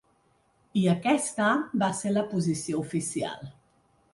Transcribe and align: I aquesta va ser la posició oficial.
I 0.83 0.85
aquesta 0.93 1.49
va 1.83 1.91
ser 1.99 2.15
la 2.17 2.25
posició 2.35 2.81
oficial. 2.87 3.45